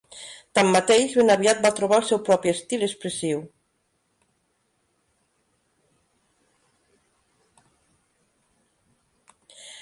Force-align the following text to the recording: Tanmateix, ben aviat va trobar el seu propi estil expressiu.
Tanmateix, 0.59 1.11
ben 1.17 1.27
aviat 1.33 1.59
va 1.65 1.69
trobar 1.79 1.99
el 2.03 2.07
seu 2.11 2.19
propi 2.29 2.51
estil 2.51 2.87
expressiu. 2.87 3.43